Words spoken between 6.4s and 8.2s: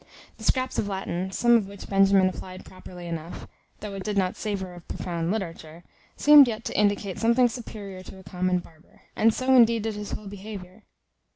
yet to indicate something superior to